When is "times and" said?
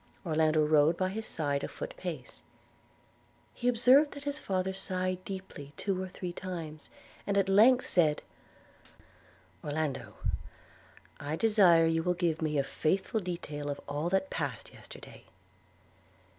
6.33-7.37